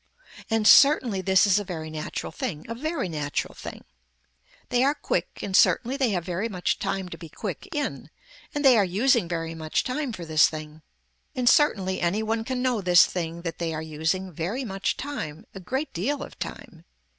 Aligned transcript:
And 0.49 0.67
certainly 0.67 1.21
this 1.21 1.45
is 1.45 1.59
a 1.59 1.63
very 1.63 1.91
natural 1.91 2.31
thing, 2.31 2.65
a 2.67 2.73
very 2.73 3.07
natural 3.07 3.53
thing. 3.53 3.83
They 4.69 4.83
are 4.83 4.95
quick 4.95 5.27
and 5.43 5.55
certainly 5.55 5.95
they 5.95 6.09
have 6.09 6.25
very 6.25 6.49
much 6.49 6.79
time 6.79 7.07
to 7.09 7.19
be 7.19 7.29
quick 7.29 7.69
in, 7.71 8.09
and 8.55 8.65
they 8.65 8.79
are 8.79 8.83
using 8.83 9.27
very 9.29 9.53
much 9.53 9.83
time 9.83 10.11
for 10.11 10.25
this 10.25 10.49
thing. 10.49 10.81
And 11.35 11.47
certainly 11.47 12.01
any 12.01 12.23
one 12.23 12.43
can 12.43 12.63
know 12.63 12.81
this 12.81 13.05
thing 13.05 13.43
that 13.43 13.59
they 13.59 13.75
are 13.75 13.83
using 13.83 14.31
very 14.33 14.65
much 14.65 14.97
time, 14.97 15.45
a 15.53 15.59
great 15.59 15.93
deal 15.93 16.23
of 16.23 16.39
time. 16.39 16.83